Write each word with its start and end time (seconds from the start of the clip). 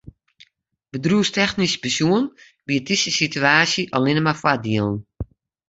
Bedriuwstechnysk 0.95 1.83
besjoen 1.83 2.25
biedt 2.71 2.89
dizze 2.91 3.15
situaasje 3.21 3.87
allinnich 3.95 4.27
mar 4.27 4.39
foardielen. 4.43 5.01